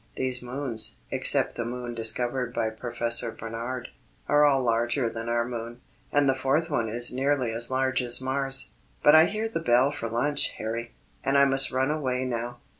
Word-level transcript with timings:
These 0.15 0.41
moons, 0.41 0.95
except 1.11 1.53
the 1.55 1.63
moon 1.63 1.93
discovered 1.93 2.55
by 2.55 2.71
Professor 2.71 3.29
Barnard, 3.31 3.89
are 4.27 4.43
all 4.45 4.63
larger 4.63 5.11
than 5.11 5.29
our 5.29 5.45
moon, 5.45 5.79
and 6.11 6.27
the 6.27 6.33
fourth 6.33 6.71
one 6.71 6.89
is 6.89 7.13
nearly 7.13 7.51
as 7.51 7.69
large 7.69 8.01
as 8.01 8.19
Mars. 8.19 8.71
But 9.03 9.13
I 9.13 9.25
hear 9.25 9.47
the 9.47 9.59
bell 9.59 9.91
for 9.91 10.09
lunch, 10.09 10.53
Harry, 10.53 10.95
and 11.23 11.37
I 11.37 11.45
must 11.45 11.71
run 11.71 11.91
away 11.91 12.25
now. 12.25 12.57